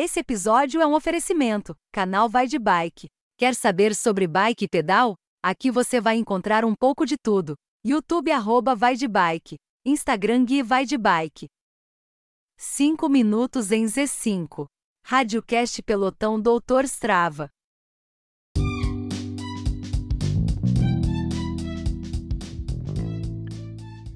[0.00, 1.74] Esse episódio é um oferecimento.
[1.92, 3.08] Canal Vai de Bike.
[3.36, 5.16] Quer saber sobre bike e pedal?
[5.42, 7.56] Aqui você vai encontrar um pouco de tudo.
[7.84, 9.56] YouTube arroba Vai de Bike.
[9.84, 11.48] Instagram Gui Vai de Bike.
[12.56, 14.68] 5 minutos em Z5.
[15.04, 17.50] Radiocast Pelotão Doutor Strava.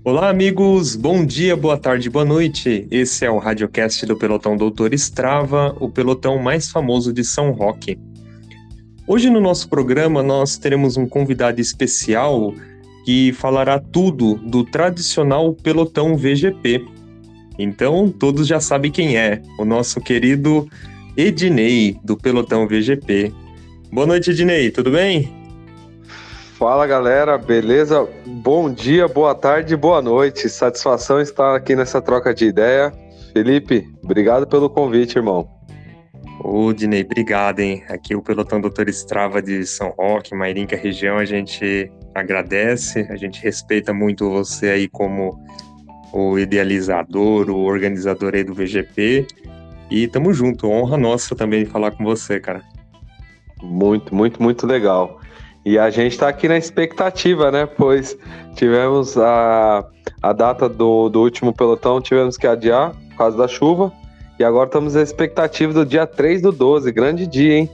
[0.04, 0.96] Olá, amigos.
[0.96, 2.88] Bom dia, boa tarde, boa noite.
[2.90, 7.96] Esse é o radiocast do Pelotão Doutor Strava, o pelotão mais famoso de São Roque.
[9.06, 12.52] Hoje no nosso programa nós teremos um convidado especial
[13.04, 16.84] que falará tudo do tradicional pelotão VGP.
[17.56, 20.68] Então, todos já sabem quem é, o nosso querido
[21.16, 23.32] Ednei do pelotão VGP.
[23.92, 25.41] Boa noite, Ednei, tudo bem?
[26.62, 28.08] Fala galera, beleza?
[28.24, 30.48] Bom dia, boa tarde, boa noite.
[30.48, 32.92] Satisfação estar aqui nessa troca de ideia.
[33.32, 35.50] Felipe, obrigado pelo convite, irmão.
[36.38, 37.82] Ô, Dinei, obrigado, hein?
[37.88, 43.42] Aqui o Pelotão Doutor Estrava de São Roque, Mairinca região, a gente agradece, a gente
[43.42, 45.36] respeita muito você aí como
[46.12, 49.26] o idealizador, o organizador aí do VGP.
[49.90, 52.62] E tamo junto, honra nossa também falar com você, cara.
[53.60, 55.21] Muito, muito, muito legal.
[55.64, 57.66] E a gente está aqui na expectativa, né?
[57.66, 58.16] Pois
[58.54, 59.86] tivemos a,
[60.20, 63.92] a data do, do último pelotão, tivemos que adiar por causa da chuva.
[64.38, 67.70] E agora estamos na expectativa do dia 3 do 12, grande dia, hein?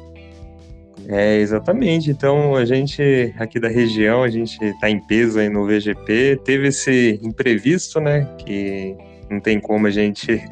[1.09, 2.11] É, exatamente.
[2.11, 6.41] Então, a gente aqui da região, a gente está em peso aí no VGP.
[6.45, 8.29] Teve esse imprevisto, né?
[8.39, 8.95] Que
[9.31, 10.43] não tem como a gente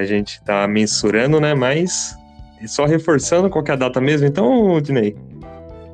[0.00, 1.54] a gente tá mensurando, né?
[1.54, 2.14] Mas
[2.66, 4.26] só reforçando qual é a data mesmo.
[4.26, 5.16] Então, Dinei,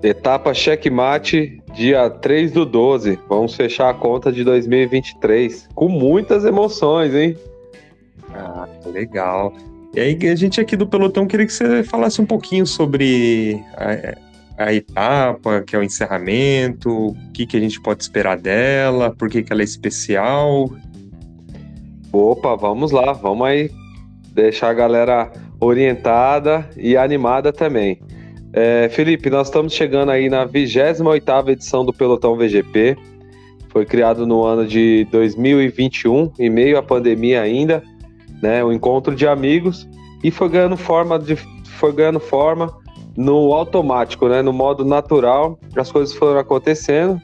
[0.03, 3.19] Etapa checkmate, dia 3 do 12.
[3.29, 5.69] Vamos fechar a conta de 2023.
[5.75, 7.37] Com muitas emoções, hein?
[8.35, 9.55] Ah, legal.
[9.95, 14.65] E aí, a gente aqui do Pelotão queria que você falasse um pouquinho sobre a,
[14.65, 19.29] a etapa, que é o encerramento, o que, que a gente pode esperar dela, por
[19.29, 20.69] que, que ela é especial.
[22.11, 23.71] Opa, vamos lá, vamos aí
[24.35, 25.31] deixar a galera
[25.61, 28.01] orientada e animada também.
[28.55, 32.99] É, Felipe, nós estamos chegando aí na 28ª edição do Pelotão VGP.
[33.71, 37.83] Foi criado no ano de 2021, em meio à pandemia ainda,
[38.43, 38.63] né?
[38.63, 39.89] Um encontro de amigos
[40.23, 42.77] e foi ganhando forma de, foi ganhando forma
[43.17, 44.43] no automático, né?
[44.43, 47.19] No modo natural, as coisas foram acontecendo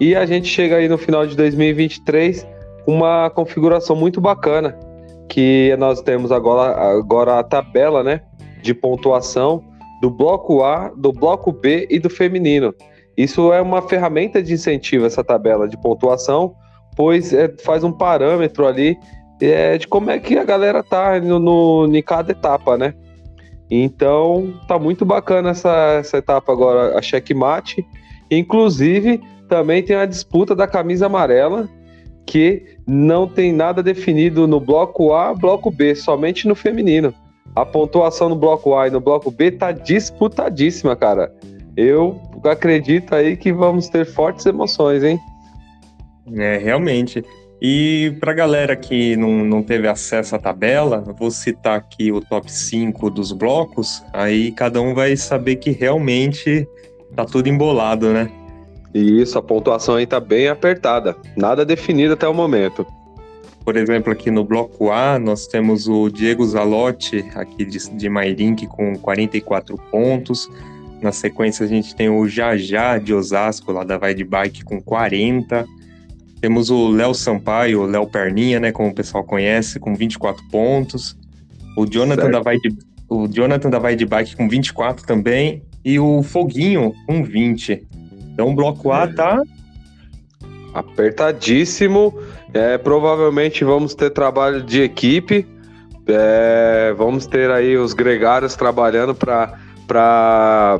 [0.00, 2.44] e a gente chega aí no final de 2023
[2.84, 4.76] com uma configuração muito bacana,
[5.28, 8.22] que nós temos agora, agora a tabela, né?
[8.60, 9.62] De pontuação
[10.04, 12.74] do bloco A, do bloco B e do feminino.
[13.16, 16.54] Isso é uma ferramenta de incentivo, essa tabela de pontuação,
[16.94, 18.98] pois é, faz um parâmetro ali
[19.40, 22.92] é, de como é que a galera tá no, no, em cada etapa, né?
[23.70, 27.82] Então, tá muito bacana essa, essa etapa agora, a checkmate.
[28.30, 31.66] Inclusive, também tem a disputa da camisa amarela,
[32.26, 37.14] que não tem nada definido no bloco A, bloco B, somente no feminino
[37.54, 41.32] a pontuação no bloco A e no bloco B tá disputadíssima, cara.
[41.76, 45.18] Eu acredito aí que vamos ter fortes emoções, hein?
[46.36, 47.24] É, realmente.
[47.60, 52.50] E para galera que não, não teve acesso à tabela, vou citar aqui o top
[52.50, 56.68] 5 dos blocos, aí cada um vai saber que realmente
[57.14, 58.30] tá tudo embolado, né?
[58.92, 61.16] Isso, a pontuação aí tá bem apertada.
[61.36, 62.86] Nada definido até o momento.
[63.64, 68.66] Por exemplo, aqui no bloco A, nós temos o Diego Zalotti, aqui de, de Mairink,
[68.66, 70.50] com 44 pontos.
[71.00, 74.82] Na sequência, a gente tem o Jajá de Osasco, lá da Vai de Bike, com
[74.82, 75.64] 40.
[76.42, 81.16] Temos o Léo Sampaio, o Léo Perninha, né, como o pessoal conhece, com 24 pontos.
[81.74, 82.68] O Jonathan, da Vai, de,
[83.08, 85.62] o Jonathan da Vai de Bike com 24 também.
[85.82, 87.86] E o Foguinho com 20.
[88.32, 89.40] Então o bloco A tá
[90.74, 92.12] apertadíssimo.
[92.54, 95.44] É, provavelmente vamos ter trabalho de equipe.
[96.06, 99.58] É, vamos ter aí os gregários trabalhando para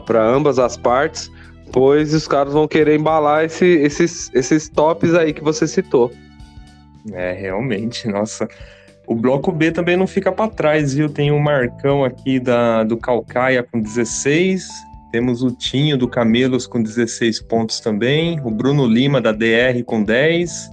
[0.08, 1.30] ambas as partes,
[1.72, 6.12] pois os caras vão querer embalar esse, esses, esses tops aí que você citou.
[7.12, 8.48] É, realmente, nossa.
[9.06, 11.10] O bloco B também não fica para trás, viu?
[11.10, 14.66] Tem o Marcão aqui da, do Calcaia com 16,
[15.10, 20.02] temos o Tinho do Camelos com 16 pontos também, o Bruno Lima da DR com
[20.02, 20.70] 10,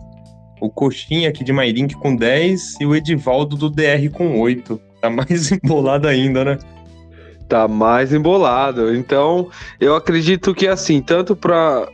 [0.62, 4.80] o Coxinha aqui de Mairink com 10 e o Edivaldo do DR com 8.
[5.02, 6.60] Tá mais embolado ainda, né?
[7.50, 8.96] Tá mais embolado.
[8.96, 9.50] Então,
[9.80, 11.90] eu acredito que assim, tanto para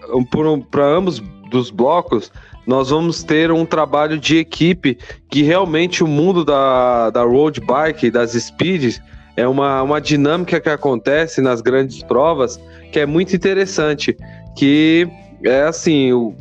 [0.75, 1.19] ambos
[1.49, 2.31] dos blocos,
[2.67, 4.97] nós vamos ter um trabalho de equipe
[5.29, 9.01] que realmente o mundo da, da road bike, das speeds,
[9.37, 12.59] é uma, uma dinâmica que acontece nas grandes provas
[12.91, 14.17] que é muito interessante,
[14.57, 15.07] que
[15.43, 16.35] é assim, o,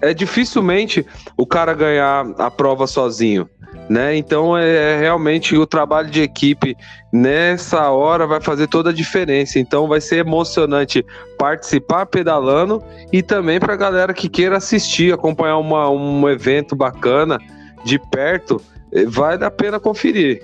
[0.00, 1.06] é dificilmente
[1.36, 3.48] o cara ganhar a prova sozinho.
[3.88, 4.16] Né?
[4.16, 6.76] Então é, é realmente o trabalho de equipe
[7.12, 9.58] nessa hora vai fazer toda a diferença.
[9.58, 11.04] Então vai ser emocionante
[11.38, 12.82] participar pedalando
[13.12, 17.38] e também para a galera que queira assistir, acompanhar uma, um evento bacana
[17.84, 18.60] de perto,
[18.92, 20.42] eh, vai dar pena conferir.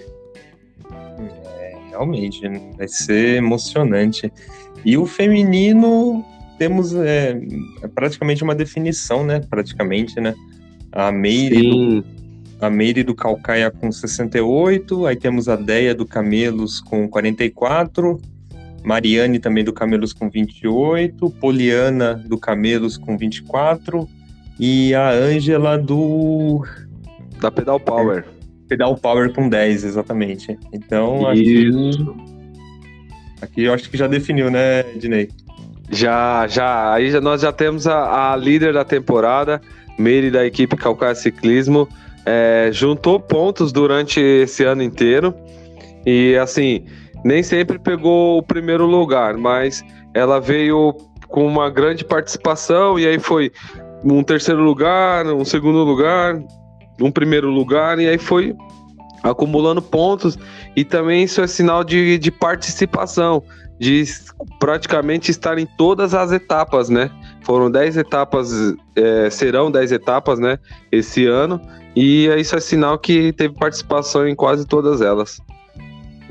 [0.91, 2.41] É, realmente,
[2.77, 4.33] vai ser emocionante.
[4.85, 6.25] E o feminino
[6.59, 7.39] temos é,
[7.83, 9.41] é praticamente uma definição, né?
[9.49, 10.35] Praticamente, né?
[10.93, 12.05] A Meire do,
[12.61, 18.21] a Meire do Calcaia com 68, aí temos a Deia do Camelos com 44,
[18.83, 24.09] Mariane também do Camelos com 28, Poliana do Camelos com 24
[24.59, 26.65] e a Ângela do
[27.41, 28.25] da Pedal Power.
[28.69, 30.59] Pedal Power com 10, exatamente.
[30.73, 32.01] Então, Isso.
[32.01, 35.29] aqui, aqui eu acho que já definiu, né, Dinei?
[35.91, 36.93] Já, já.
[36.93, 39.61] Aí já, nós já temos a, a líder da temporada,
[39.99, 41.89] Meire da equipe Calcaia Ciclismo.
[42.25, 45.35] É, juntou pontos durante esse ano inteiro.
[46.05, 46.85] E assim,
[47.25, 50.95] nem sempre pegou o primeiro lugar, mas ela veio
[51.29, 53.51] com uma grande participação e aí foi
[54.05, 56.39] um terceiro lugar, um segundo lugar,
[57.01, 58.55] um primeiro lugar, e aí foi
[59.23, 60.39] acumulando pontos.
[60.75, 63.43] E também isso é sinal de, de participação
[63.79, 64.05] de
[64.59, 67.11] praticamente estar em todas as etapas, né?
[67.43, 68.51] Foram 10 etapas,
[68.95, 70.59] é, serão 10 etapas, né?
[70.91, 71.61] Esse ano,
[71.95, 75.41] e isso é sinal que teve participação em quase todas elas.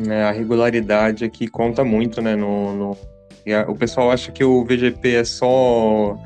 [0.07, 2.35] É, a regularidade aqui conta muito, né?
[2.35, 2.97] No, no...
[3.67, 6.17] O pessoal acha que o VGP é só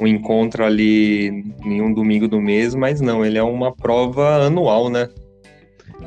[0.00, 4.88] um encontro ali em um domingo do mês, mas não, ele é uma prova anual,
[4.88, 5.08] né?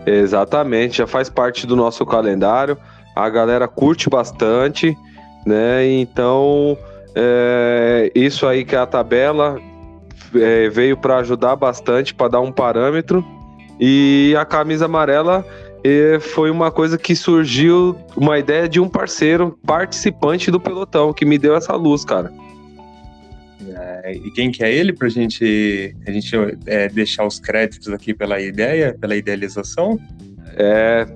[0.05, 2.77] Exatamente, já faz parte do nosso calendário
[3.15, 4.97] a galera curte bastante,
[5.45, 5.85] né?
[5.91, 6.77] Então,
[7.15, 9.59] é, isso aí que é a tabela
[10.35, 13.25] é, veio para ajudar bastante, para dar um parâmetro.
[13.79, 15.45] E a camisa amarela
[15.83, 21.25] é, foi uma coisa que surgiu, uma ideia de um parceiro participante do pelotão, que
[21.25, 22.31] me deu essa luz, cara.
[23.73, 26.35] É, e quem que é ele para gente, a gente
[26.65, 29.99] é, deixar os créditos aqui pela ideia, pela idealização?
[30.55, 31.07] É,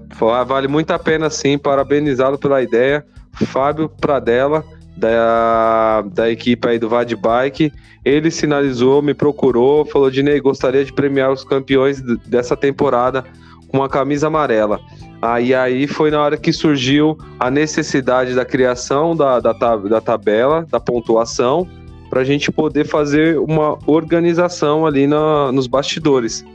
[0.46, 3.06] vale muito a pena sim, parabenizá-lo pela ideia.
[3.34, 4.64] Fábio Pradella,
[4.96, 7.72] da, da equipe aí do Vad Bike,
[8.04, 13.24] ele sinalizou, me procurou, falou: Dinei, gostaria de premiar os campeões dessa temporada
[13.68, 14.80] com uma camisa amarela.
[15.22, 20.66] Aí aí foi na hora que surgiu a necessidade da criação da, da, da tabela,
[20.70, 21.68] da pontuação,
[22.10, 26.46] para a gente poder fazer uma organização ali na, nos bastidores.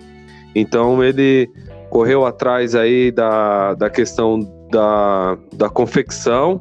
[0.55, 1.51] Então ele
[1.91, 4.41] correu atrás aí da, da questão
[4.71, 6.59] da, da confecção,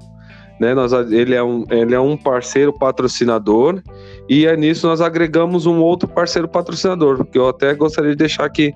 [0.59, 0.73] né?
[0.73, 3.81] Nós, ele, é um, ele é um parceiro patrocinador
[4.27, 8.45] e é nisso nós agregamos um outro parceiro patrocinador, que eu até gostaria de deixar
[8.45, 8.73] aqui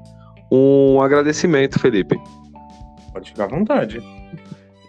[0.50, 2.16] um agradecimento, Felipe.
[3.12, 4.02] Pode ficar à vontade.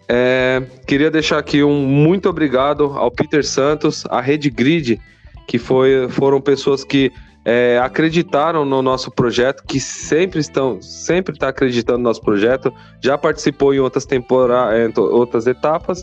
[0.08, 5.00] É, queria deixar aqui um muito obrigado ao Peter Santos, à Rede Grid,
[5.48, 7.10] que foi, foram pessoas que
[7.44, 13.18] é, acreditaram no nosso projeto, que sempre estão, sempre está acreditando no nosso projeto, já
[13.18, 16.02] participou em outras temporadas, outras etapas,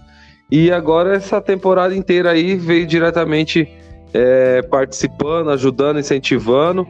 [0.52, 3.68] e agora essa temporada inteira aí veio diretamente
[4.14, 6.86] é, participando, ajudando, incentivando,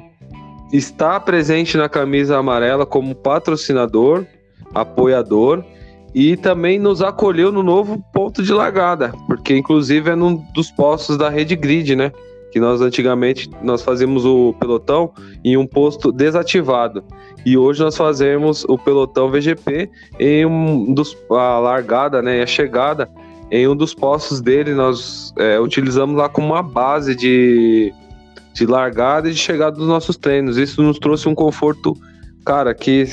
[0.73, 4.25] está presente na camisa amarela como patrocinador,
[4.73, 5.63] apoiador,
[6.13, 11.17] e também nos acolheu no novo ponto de largada, porque inclusive é num dos postos
[11.17, 12.11] da Rede Grid, né?
[12.51, 15.11] Que nós antigamente nós fazíamos o pelotão
[15.43, 17.03] em um posto desativado
[17.45, 19.89] e hoje nós fazemos o pelotão VGP
[20.19, 23.09] em um dos a largada, né, a chegada
[23.49, 27.93] em um dos postos dele nós é, utilizamos lá como uma base de
[28.53, 30.57] de largada e de chegada dos nossos treinos.
[30.57, 31.95] Isso nos trouxe um conforto,
[32.45, 33.05] cara, que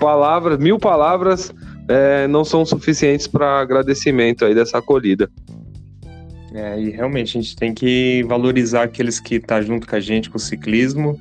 [0.00, 1.52] palavras, mil palavras
[1.88, 5.30] é, não são suficientes para agradecimento aí dessa acolhida.
[6.52, 10.00] É, e realmente a gente tem que valorizar aqueles que estão tá junto com a
[10.00, 11.18] gente com o ciclismo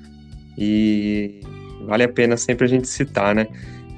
[0.57, 1.41] e
[1.85, 3.47] vale a pena sempre a gente citar, né?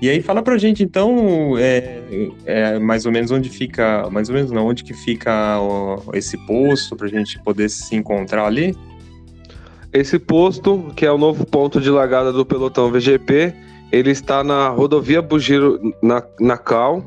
[0.02, 2.00] E aí fala pra gente então é,
[2.46, 6.38] é, mais ou menos onde fica, mais ou menos não, onde que fica ó, esse
[6.46, 8.76] posto pra gente poder se encontrar ali?
[9.94, 13.54] Esse posto, que é o novo ponto de largada do pelotão VGP,
[13.92, 17.04] ele está na rodovia Bugiro na, na Cal,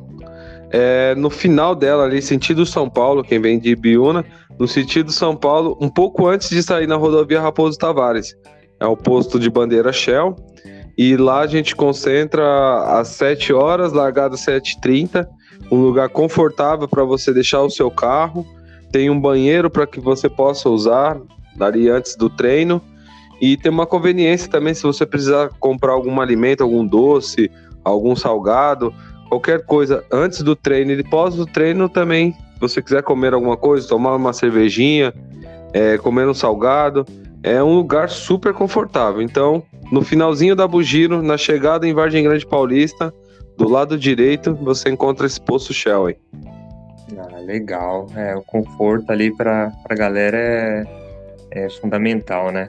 [0.77, 4.25] é, no final dela ali, sentido São Paulo, quem vem de Ibiúna,
[4.59, 8.35] no sentido São Paulo, um pouco antes de sair na rodovia Raposo Tavares.
[8.81, 10.35] É o posto de bandeira Shell.
[10.99, 15.25] E lá a gente concentra às 7 horas, largada às 7h30.
[15.71, 18.45] um lugar confortável para você deixar o seu carro,
[18.91, 21.21] tem um banheiro para que você possa usar
[21.61, 22.83] ali antes do treino
[23.41, 27.49] e tem uma conveniência também se você precisar comprar algum alimento, algum doce,
[27.85, 28.93] algum salgado,
[29.35, 32.33] qualquer coisa antes do treino e depois do treino também.
[32.33, 35.13] Se você quiser comer alguma coisa, tomar uma cervejinha,
[35.73, 37.05] é, comer um salgado,
[37.43, 39.21] é um lugar super confortável.
[39.21, 43.13] Então, no finalzinho da Bugiro, na chegada em Vargem Grande Paulista,
[43.57, 46.17] do lado direito, você encontra esse poço Shell aí.
[47.19, 48.07] Ah, legal.
[48.17, 50.85] É, o conforto ali para a galera é,
[51.51, 52.69] é fundamental, né?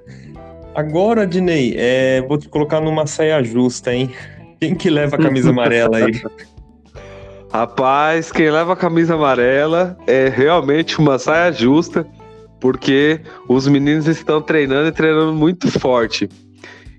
[0.73, 4.11] Agora, Dinei, é, vou te colocar numa saia justa, hein?
[4.59, 6.21] Quem que leva a camisa amarela aí?
[7.57, 12.05] Rapaz, quem leva a camisa amarela é realmente uma saia justa,
[12.59, 16.27] porque os meninos estão treinando e treinando muito forte.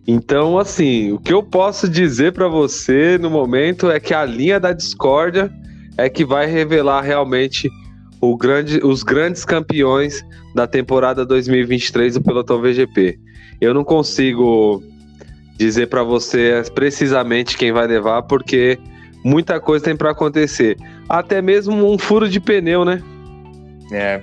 [0.09, 4.59] Então, assim, o que eu posso dizer para você no momento é que a linha
[4.59, 5.53] da discórdia
[5.99, 7.69] é que vai revelar realmente
[8.41, 13.19] grande, os grandes campeões da temporada 2023 do Pelotão VGP.
[13.61, 14.83] Eu não consigo
[15.59, 18.79] dizer para você precisamente quem vai levar, porque
[19.27, 20.77] muita coisa tem para acontecer.
[21.09, 23.03] Até mesmo um furo de pneu, né?
[23.93, 24.23] É.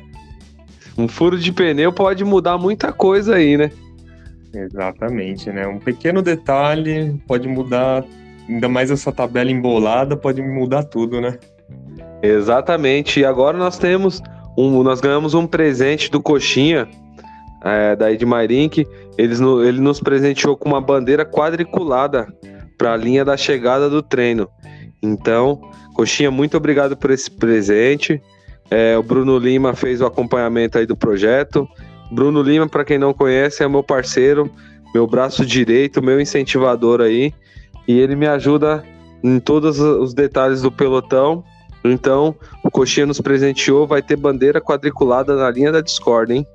[0.98, 3.69] Um furo de pneu pode mudar muita coisa aí, né?
[4.53, 5.67] Exatamente, né?
[5.67, 8.05] Um pequeno detalhe pode mudar,
[8.48, 11.38] ainda mais essa tabela embolada, pode mudar tudo, né?
[12.22, 13.19] Exatamente.
[13.19, 14.22] E agora nós temos
[14.57, 16.88] um, nós ganhamos um presente do Coxinha,
[17.62, 18.88] é, da Edmairink.
[19.17, 22.27] Eles, ele nos presenteou com uma bandeira quadriculada
[22.77, 24.48] para a linha da chegada do treino.
[25.03, 25.60] Então,
[25.93, 28.22] Coxinha, muito obrigado por esse presente.
[28.72, 31.67] É, o Bruno Lima fez o acompanhamento aí do projeto.
[32.10, 34.50] Bruno Lima, para quem não conhece, é meu parceiro,
[34.95, 37.33] meu braço direito, meu incentivador aí.
[37.86, 38.81] E ele me ajuda
[39.22, 41.43] em todos os detalhes do pelotão.
[41.83, 42.33] Então,
[42.63, 46.48] o Coxinha nos presenteou, vai ter bandeira quadriculada na linha da Discord, hein?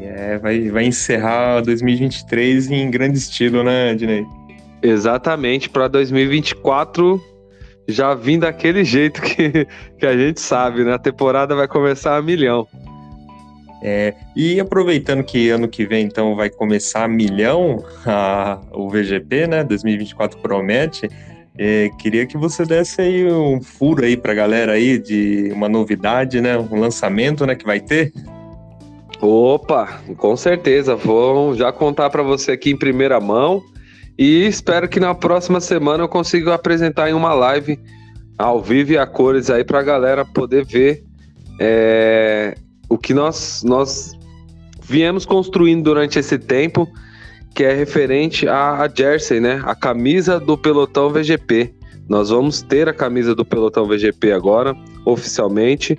[0.00, 4.26] É, vai, vai encerrar 2023 em grande estilo, né, Dinei?
[4.82, 7.22] Exatamente, para 2024
[7.88, 9.66] já vim daquele jeito que,
[9.98, 10.94] que a gente sabe, né?
[10.94, 12.66] A temporada vai começar a milhão.
[13.82, 19.46] É, e aproveitando que ano que vem, então, vai começar a milhão a, o VGP,
[19.46, 19.64] né?
[19.64, 21.08] 2024 promete.
[21.58, 26.40] É, queria que você desse aí um furo aí pra galera aí de uma novidade,
[26.40, 26.58] né?
[26.58, 27.54] Um lançamento, né?
[27.54, 28.12] Que vai ter.
[29.20, 30.94] Opa, com certeza.
[30.94, 33.62] Vou já contar para você aqui em primeira mão.
[34.18, 37.78] E espero que na próxima semana eu consiga apresentar em uma live
[38.38, 41.04] ao vivo e a cores aí para a galera poder ver
[41.60, 42.54] é,
[42.88, 44.12] o que nós, nós
[44.82, 46.88] viemos construindo durante esse tempo,
[47.54, 49.62] que é referente à Jersey, né?
[49.64, 51.74] A camisa do pelotão VGP.
[52.08, 55.98] Nós vamos ter a camisa do pelotão VGP agora, oficialmente.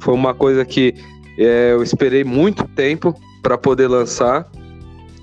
[0.00, 0.94] Foi uma coisa que
[1.38, 4.50] é, eu esperei muito tempo para poder lançar,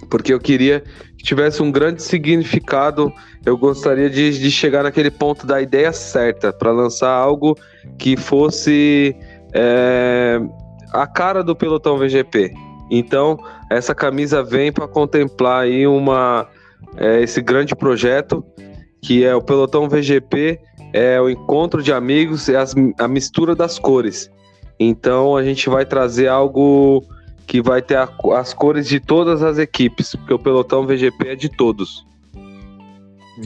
[0.09, 0.83] porque eu queria
[1.17, 3.11] que tivesse um grande significado.
[3.45, 7.57] Eu gostaria de, de chegar naquele ponto da ideia certa para lançar algo
[7.97, 9.15] que fosse
[9.53, 10.39] é,
[10.91, 12.53] a cara do pelotão VGP.
[12.91, 13.37] Então,
[13.69, 16.47] essa camisa vem para contemplar aí uma,
[16.97, 18.43] é, esse grande projeto
[19.01, 20.59] que é o pelotão VGP,
[20.91, 24.29] é o encontro de amigos, é as, a mistura das cores.
[24.79, 27.03] Então, a gente vai trazer algo
[27.49, 31.35] que vai ter a, as cores de todas as equipes, porque o pelotão VGP é
[31.35, 32.05] de todos.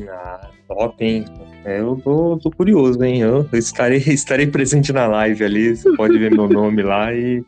[0.09, 1.23] Ah, top, hein?
[1.63, 3.21] É, eu tô, tô curioso, hein?
[3.21, 7.45] Eu estarei, estarei presente na live ali, você pode ver meu nome lá e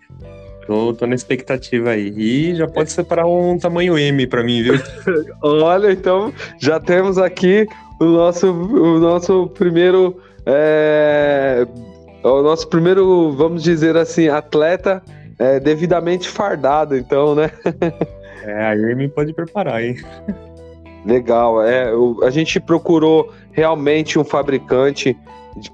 [0.65, 2.13] tô, tô na expectativa aí.
[2.15, 4.75] E já pode separar um tamanho M para mim, viu?
[5.43, 7.67] Olha, então já temos aqui
[7.99, 10.21] o nosso, o nosso primeiro.
[10.45, 11.67] É,
[12.23, 15.03] o nosso primeiro, vamos dizer assim, atleta
[15.37, 17.51] é, devidamente fardado, então, né?
[18.43, 19.97] é, a Irmin pode preparar, hein?
[21.05, 21.91] Legal, é.
[22.23, 25.15] a gente procurou realmente um fabricante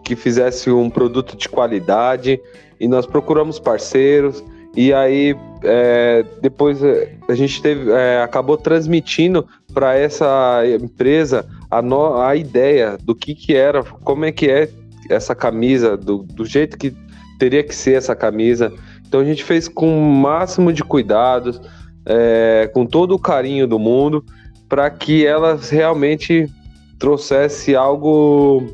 [0.04, 2.40] que fizesse um produto de qualidade
[2.80, 4.44] e nós procuramos parceiros
[4.76, 11.82] e aí é, depois é, a gente teve, é, acabou transmitindo para essa empresa a,
[11.82, 14.70] no, a ideia do que, que era, como é que é
[15.10, 16.96] essa camisa, do, do jeito que
[17.38, 18.72] teria que ser essa camisa.
[19.12, 21.60] Então a gente fez com o máximo de cuidados,
[22.06, 24.24] é, com todo o carinho do mundo,
[24.70, 26.50] para que ela realmente
[26.98, 28.74] trouxesse algo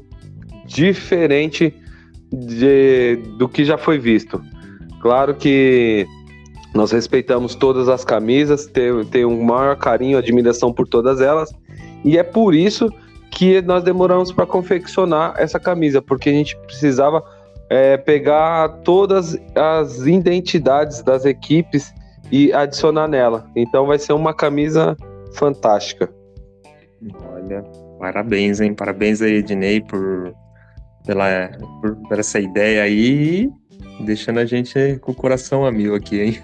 [0.63, 1.73] diferente
[2.31, 4.39] de, do que já foi visto.
[5.01, 6.05] Claro que
[6.71, 8.69] nós respeitamos todas as camisas,
[9.09, 11.49] tem um maior carinho, admiração por todas elas,
[12.05, 12.93] e é por isso
[13.31, 17.23] que nós demoramos para confeccionar essa camisa, porque a gente precisava
[17.69, 21.93] é, pegar todas as identidades das equipes
[22.31, 23.49] e adicionar nela.
[23.55, 24.95] Então vai ser uma camisa
[25.33, 26.09] fantástica.
[27.33, 27.63] Olha,
[27.99, 28.73] parabéns, hein?
[28.73, 30.33] Parabéns aí, Ednei, por,
[31.05, 31.49] pela,
[31.81, 33.49] por, por essa ideia aí,
[34.01, 36.41] deixando a gente com o coração a mil aqui, hein?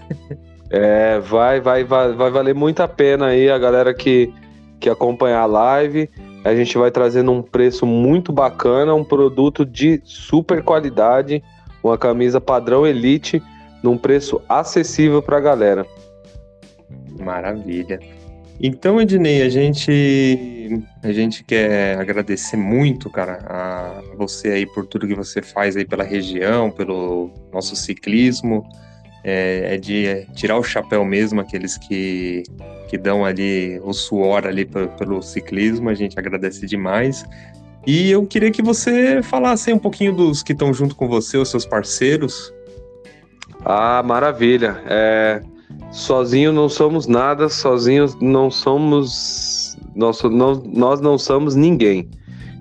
[0.70, 4.34] É, vai, vai, vai, vai valer muito a pena aí a galera que,
[4.80, 6.10] que acompanhar a live.
[6.44, 11.42] A gente vai trazendo um preço muito bacana, um produto de super qualidade,
[11.84, 13.42] uma camisa padrão Elite,
[13.82, 15.86] num preço acessível para a galera.
[17.20, 18.00] Maravilha.
[18.60, 25.08] Então, Ednei, a gente a gente quer agradecer muito, cara, a você aí por tudo
[25.08, 28.64] que você faz aí pela região, pelo nosso ciclismo.
[29.24, 32.44] É, é de tirar o chapéu mesmo, aqueles que,
[32.90, 37.26] que dão ali o suor ali pelo ciclismo, a gente agradece demais.
[37.86, 41.50] E eu queria que você falasse um pouquinho dos que estão junto com você, os
[41.50, 42.54] seus parceiros.
[43.66, 44.82] Ah, maravilha.
[44.88, 45.42] É,
[45.92, 49.78] sozinho não somos nada, sozinhos não somos.
[49.96, 52.10] Nós, não, nós não somos ninguém.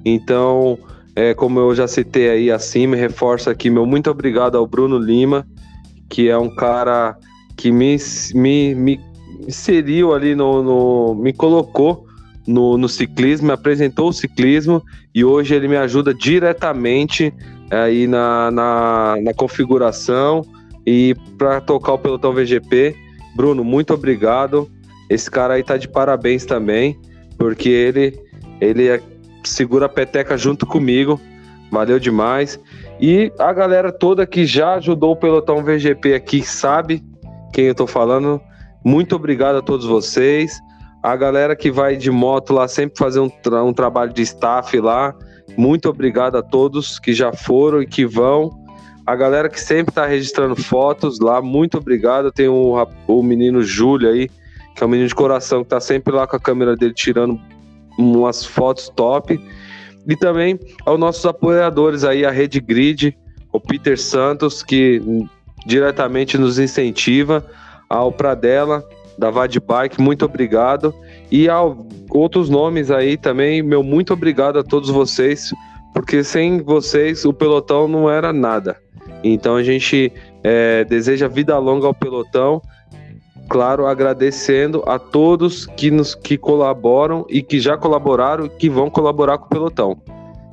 [0.05, 0.79] Então,
[1.15, 5.47] é, como eu já citei aí acima, reforço aqui meu muito obrigado ao Bruno Lima,
[6.13, 7.17] que é um cara
[7.57, 7.97] que me,
[8.35, 9.01] me, me
[9.49, 12.07] inseriu ali no, no me colocou
[12.47, 14.83] no, no, ciclismo, me apresentou o ciclismo
[15.15, 17.33] e hoje ele me ajuda diretamente
[17.71, 20.45] aí na, na, na configuração
[20.87, 22.95] e para tocar o pelotão VGP.
[23.35, 24.71] Bruno, muito obrigado.
[25.09, 26.99] Esse cara aí tá de parabéns também,
[27.39, 28.21] porque ele
[28.61, 29.01] ele é,
[29.45, 31.19] segura a peteca junto comigo.
[31.71, 32.61] Valeu demais.
[33.03, 37.03] E a galera toda que já ajudou o pelotão VGP aqui sabe
[37.53, 38.41] quem eu tô falando.
[38.85, 40.61] Muito obrigado a todos vocês.
[41.03, 44.79] A galera que vai de moto lá sempre fazer um, tra um trabalho de staff
[44.79, 45.13] lá.
[45.57, 48.51] Muito obrigado a todos que já foram e que vão.
[49.05, 52.31] A galera que sempre está registrando fotos lá, muito obrigado.
[52.31, 54.29] Tem o, o menino Júlio aí,
[54.77, 57.37] que é um menino de coração, que está sempre lá com a câmera dele tirando
[57.99, 59.41] umas fotos top.
[60.09, 63.17] E também aos nossos apoiadores aí, a Rede Grid,
[63.53, 65.01] o Peter Santos, que
[65.67, 67.45] diretamente nos incentiva,
[67.89, 68.83] ao Pradella,
[69.19, 70.95] da Vad Bike, muito obrigado.
[71.31, 71.61] E a
[72.11, 75.53] outros nomes aí também, meu muito obrigado a todos vocês,
[75.93, 78.77] porque sem vocês o pelotão não era nada.
[79.23, 80.13] Então a gente
[80.43, 82.61] é, deseja vida longa ao pelotão.
[83.49, 88.89] Claro, agradecendo a todos que nos que colaboram e que já colaboraram e que vão
[88.89, 90.01] colaborar com o pelotão.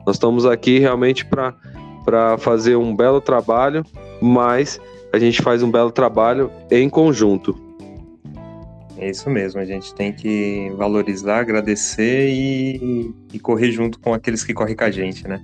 [0.05, 3.85] Nós estamos aqui realmente para fazer um belo trabalho,
[4.21, 4.81] mas
[5.13, 7.57] a gente faz um belo trabalho em conjunto.
[8.97, 14.43] É isso mesmo, a gente tem que valorizar, agradecer e, e correr junto com aqueles
[14.43, 15.41] que correm com a gente, né?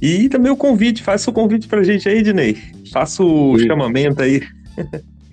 [0.00, 2.58] E também o convite, faça o convite pra gente aí, Dinei.
[2.92, 3.66] Faça o Sim.
[3.66, 4.42] chamamento aí.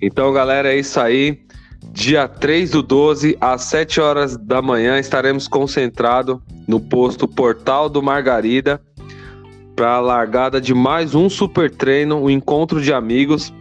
[0.00, 1.38] Então, galera, é isso aí.
[1.92, 8.02] Dia 3 do 12, às 7 horas da manhã, estaremos concentrados no posto Portal do
[8.02, 8.80] Margarida
[9.74, 13.52] para a largada de mais um super treino, um encontro de amigos.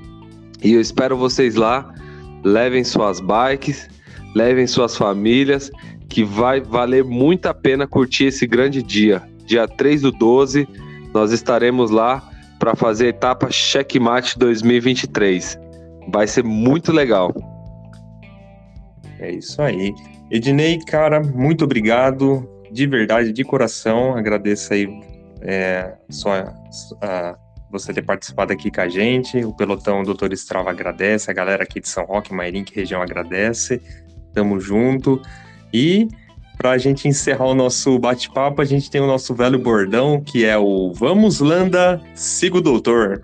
[0.62, 1.93] E eu espero vocês lá.
[2.43, 3.89] Levem suas bikes,
[4.36, 5.71] levem suas famílias,
[6.08, 9.23] que vai valer muito a pena curtir esse grande dia.
[9.45, 10.67] Dia 3 do 12
[11.13, 12.21] nós estaremos lá
[12.60, 15.68] para fazer a etapa Checkmate 2023.
[16.12, 17.34] Vai ser muito legal.
[19.19, 19.93] É isso aí.
[20.32, 22.48] Ednei, cara, muito obrigado.
[22.72, 24.88] De verdade, de coração, agradeço aí
[25.41, 25.93] é,
[27.02, 27.38] a,
[27.72, 29.43] você ter participado aqui com a gente.
[29.43, 33.82] O pelotão Doutor Estrava agradece, a galera aqui de São Roque, Mairink região agradece.
[34.34, 35.22] Tamo junto.
[35.74, 36.08] E
[36.58, 40.45] para a gente encerrar o nosso bate-papo, a gente tem o nosso velho bordão, que
[40.45, 43.24] é o Vamos Landa, siga o doutor.